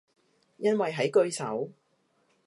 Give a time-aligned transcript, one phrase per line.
[0.57, 1.69] 因為喺句首